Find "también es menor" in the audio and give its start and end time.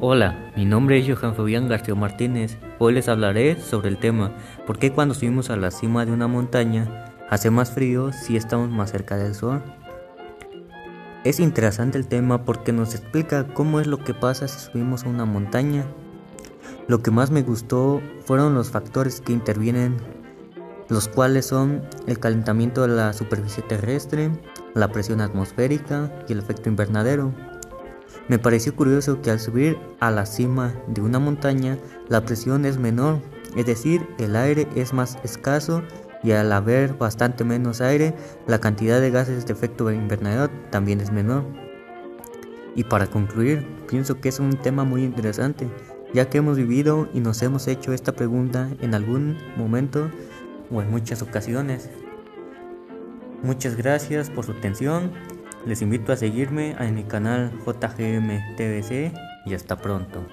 40.70-41.44